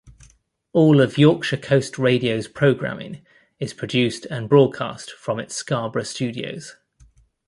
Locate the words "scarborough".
5.55-6.01